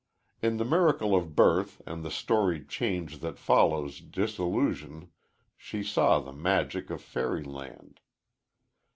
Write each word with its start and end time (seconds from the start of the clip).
In 0.41 0.57
the 0.57 0.65
miracle 0.65 1.15
of 1.15 1.35
birth 1.35 1.79
and 1.85 2.03
the 2.03 2.09
storied 2.09 2.67
change 2.67 3.19
that 3.19 3.37
follows 3.37 3.99
dissolution 4.01 5.11
she 5.55 5.83
saw 5.83 6.19
the 6.19 6.33
magic 6.33 6.89
of 6.89 7.03
fairyland. 7.03 7.99